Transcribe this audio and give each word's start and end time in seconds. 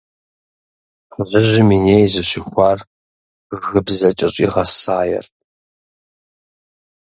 Фызыжьым 1.11 1.69
и 1.75 1.79
ней 1.85 2.05
зыщыхуар 2.13 2.79
гыбзэкӏэ 3.71 4.27
щӏигъэсаерт. 4.33 5.35